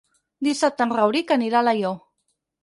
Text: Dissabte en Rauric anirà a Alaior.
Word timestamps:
Dissabte 0.47 0.87
en 0.89 0.93
Rauric 0.95 1.35
anirà 1.37 1.61
a 1.61 1.63
Alaior. 1.67 1.95